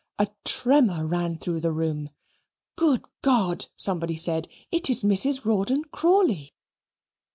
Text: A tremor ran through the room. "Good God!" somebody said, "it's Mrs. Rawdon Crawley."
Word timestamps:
A 0.17 0.25
tremor 0.45 1.05
ran 1.05 1.37
through 1.37 1.59
the 1.59 1.71
room. 1.71 2.09
"Good 2.75 3.05
God!" 3.21 3.67
somebody 3.77 4.15
said, 4.15 4.47
"it's 4.71 5.03
Mrs. 5.03 5.45
Rawdon 5.45 5.85
Crawley." 5.91 6.55